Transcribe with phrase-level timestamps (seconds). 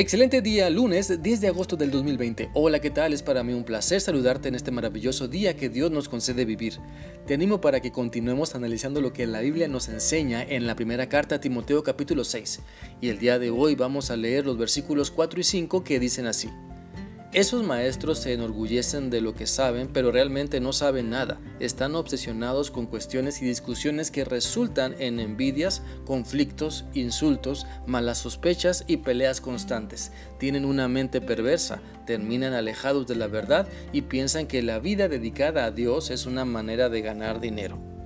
[0.00, 2.50] Excelente día, lunes 10 de agosto del 2020.
[2.54, 3.12] Hola, ¿qué tal?
[3.12, 6.74] Es para mí un placer saludarte en este maravilloso día que Dios nos concede vivir.
[7.26, 11.08] Te animo para que continuemos analizando lo que la Biblia nos enseña en la primera
[11.08, 12.60] carta a Timoteo capítulo 6.
[13.00, 16.28] Y el día de hoy vamos a leer los versículos 4 y 5 que dicen
[16.28, 16.48] así.
[17.34, 21.38] Esos maestros se enorgullecen de lo que saben, pero realmente no saben nada.
[21.60, 28.98] Están obsesionados con cuestiones y discusiones que resultan en envidias, conflictos, insultos, malas sospechas y
[28.98, 30.10] peleas constantes.
[30.38, 35.66] Tienen una mente perversa, terminan alejados de la verdad y piensan que la vida dedicada
[35.66, 37.97] a Dios es una manera de ganar dinero.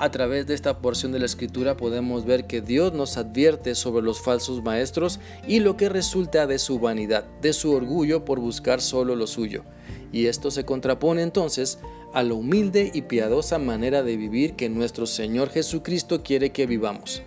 [0.00, 4.02] A través de esta porción de la escritura podemos ver que Dios nos advierte sobre
[4.02, 8.80] los falsos maestros y lo que resulta de su vanidad, de su orgullo por buscar
[8.80, 9.62] solo lo suyo.
[10.10, 11.80] Y esto se contrapone entonces
[12.14, 17.20] a la humilde y piadosa manera de vivir que nuestro Señor Jesucristo quiere que vivamos.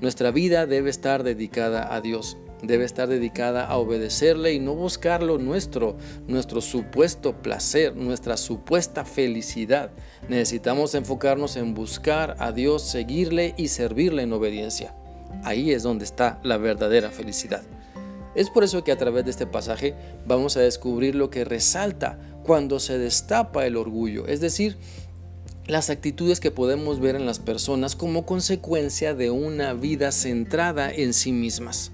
[0.00, 5.22] Nuestra vida debe estar dedicada a Dios debe estar dedicada a obedecerle y no buscar
[5.22, 9.90] lo nuestro, nuestro supuesto placer, nuestra supuesta felicidad.
[10.28, 14.94] Necesitamos enfocarnos en buscar a Dios, seguirle y servirle en obediencia.
[15.44, 17.62] Ahí es donde está la verdadera felicidad.
[18.34, 19.94] Es por eso que a través de este pasaje
[20.26, 24.78] vamos a descubrir lo que resalta cuando se destapa el orgullo, es decir,
[25.66, 31.12] las actitudes que podemos ver en las personas como consecuencia de una vida centrada en
[31.12, 31.92] sí mismas.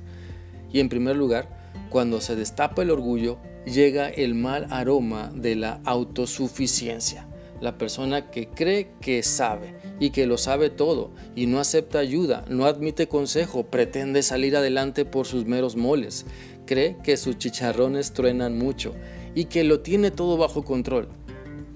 [0.74, 1.48] Y en primer lugar,
[1.88, 7.28] cuando se destapa el orgullo, llega el mal aroma de la autosuficiencia.
[7.60, 12.44] La persona que cree que sabe y que lo sabe todo y no acepta ayuda,
[12.48, 16.26] no admite consejo, pretende salir adelante por sus meros moles,
[16.66, 18.94] cree que sus chicharrones truenan mucho
[19.36, 21.08] y que lo tiene todo bajo control.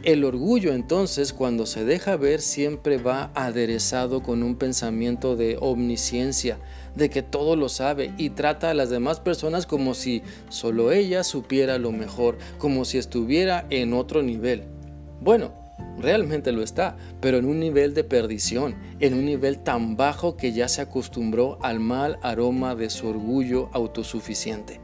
[0.05, 6.61] El orgullo entonces cuando se deja ver siempre va aderezado con un pensamiento de omnisciencia,
[6.95, 11.25] de que todo lo sabe y trata a las demás personas como si solo ella
[11.25, 14.63] supiera lo mejor, como si estuviera en otro nivel.
[15.21, 15.53] Bueno,
[15.99, 20.53] realmente lo está, pero en un nivel de perdición, en un nivel tan bajo que
[20.53, 24.81] ya se acostumbró al mal aroma de su orgullo autosuficiente.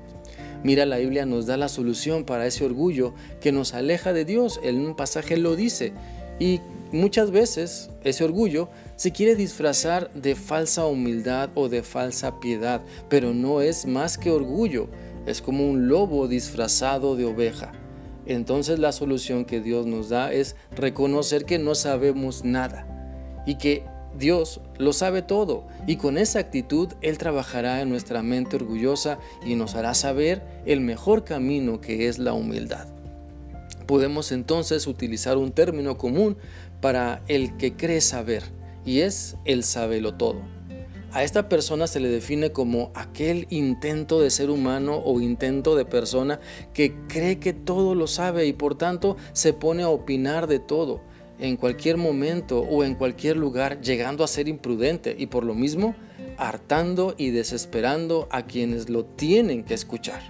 [0.64, 4.58] Mira, la Biblia nos da la solución para ese orgullo que nos aleja de Dios.
[4.62, 5.92] En un pasaje lo dice.
[6.40, 6.60] Y
[6.90, 12.80] muchas veces ese orgullo se quiere disfrazar de falsa humildad o de falsa piedad,
[13.10, 14.88] pero no es más que orgullo.
[15.26, 17.72] Es como un lobo disfrazado de oveja.
[18.24, 22.86] Entonces la solución que Dios nos da es reconocer que no sabemos nada
[23.46, 23.84] y que
[24.18, 29.54] Dios lo sabe todo y con esa actitud Él trabajará en nuestra mente orgullosa y
[29.54, 32.86] nos hará saber el mejor camino que es la humildad.
[33.86, 36.36] Podemos entonces utilizar un término común
[36.80, 38.42] para el que cree saber
[38.84, 40.42] y es el sabelo todo.
[41.12, 45.84] A esta persona se le define como aquel intento de ser humano o intento de
[45.84, 46.40] persona
[46.72, 51.02] que cree que todo lo sabe y por tanto se pone a opinar de todo
[51.38, 55.94] en cualquier momento o en cualquier lugar, llegando a ser imprudente y por lo mismo
[56.36, 60.20] hartando y desesperando a quienes lo tienen que escuchar.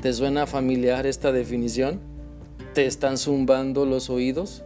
[0.00, 2.00] ¿Te suena familiar esta definición?
[2.74, 4.64] ¿Te están zumbando los oídos?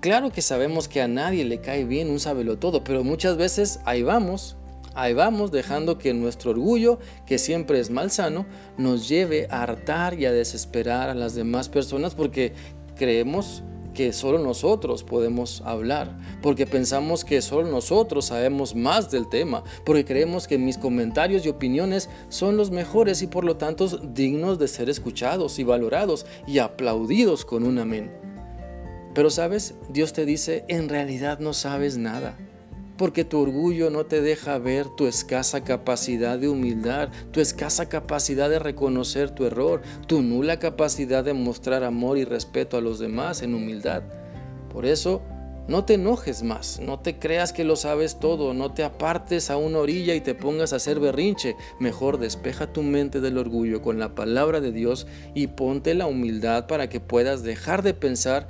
[0.00, 3.80] Claro que sabemos que a nadie le cae bien un sabelo todo, pero muchas veces
[3.84, 4.56] ahí vamos,
[4.94, 8.44] ahí vamos dejando que nuestro orgullo, que siempre es malsano,
[8.76, 12.52] nos lleve a hartar y a desesperar a las demás personas porque
[12.96, 19.64] creemos que solo nosotros podemos hablar, porque pensamos que solo nosotros sabemos más del tema,
[19.84, 24.58] porque creemos que mis comentarios y opiniones son los mejores y por lo tanto dignos
[24.58, 28.10] de ser escuchados y valorados y aplaudidos con un amén.
[29.14, 32.36] Pero sabes, Dios te dice, en realidad no sabes nada
[33.02, 38.48] porque tu orgullo no te deja ver tu escasa capacidad de humildad, tu escasa capacidad
[38.48, 43.42] de reconocer tu error, tu nula capacidad de mostrar amor y respeto a los demás
[43.42, 44.04] en humildad.
[44.72, 45.20] Por eso,
[45.66, 49.56] no te enojes más, no te creas que lo sabes todo, no te apartes a
[49.56, 51.56] una orilla y te pongas a hacer berrinche.
[51.80, 56.68] Mejor despeja tu mente del orgullo con la palabra de Dios y ponte la humildad
[56.68, 58.46] para que puedas dejar de pensar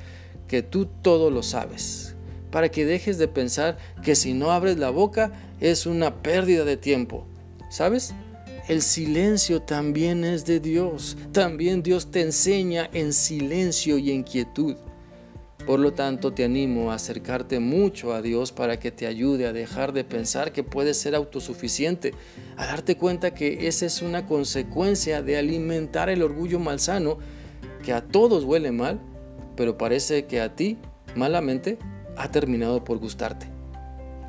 [0.46, 2.11] que tú todo lo sabes,
[2.52, 6.76] para que dejes de pensar que si no abres la boca es una pérdida de
[6.76, 7.26] tiempo.
[7.68, 8.14] ¿Sabes?
[8.68, 11.16] El silencio también es de Dios.
[11.32, 14.76] También Dios te enseña en silencio y en quietud.
[15.66, 19.52] Por lo tanto, te animo a acercarte mucho a Dios para que te ayude a
[19.52, 22.14] dejar de pensar que puedes ser autosuficiente,
[22.56, 27.18] a darte cuenta que esa es una consecuencia de alimentar el orgullo malsano
[27.84, 29.00] que a todos huele mal,
[29.56, 30.78] pero parece que a ti,
[31.14, 31.78] malamente,
[32.22, 33.46] ha terminado por gustarte.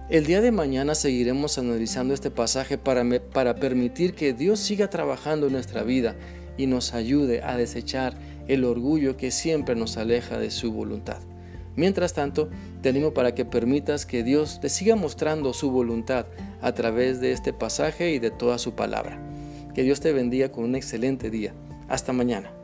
[0.10, 5.48] El día de mañana seguiremos analizando este pasaje para, para permitir que Dios siga trabajando
[5.48, 6.16] en nuestra vida
[6.58, 8.16] y nos ayude a desechar
[8.48, 11.20] el orgullo que siempre nos aleja de su voluntad.
[11.76, 12.50] Mientras tanto,
[12.82, 16.26] te animo para que permitas que Dios te siga mostrando su voluntad
[16.62, 19.20] a través de este pasaje y de toda su palabra.
[19.76, 21.54] Que Dios te bendiga con un excelente día.
[21.88, 22.63] Hasta mañana.